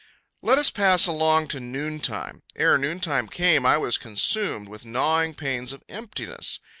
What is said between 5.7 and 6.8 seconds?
of emptiness.